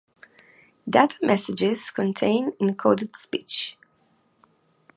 [0.89, 3.77] Data messages contained encoded speech.